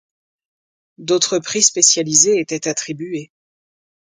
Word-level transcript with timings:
D'autres 0.97 1.37
prix 1.37 1.61
spécialisés 1.61 2.39
étaient 2.39 2.67
attribués. 2.67 3.31